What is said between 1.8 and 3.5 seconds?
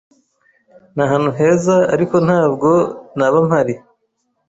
ariko ntabwo naba